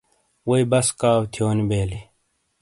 ووئی 0.47 0.63
بسکاؤتھیونی 0.71 1.63
بیلی۔ 1.69 2.01